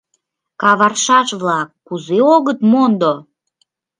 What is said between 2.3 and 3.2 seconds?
огыт мондо?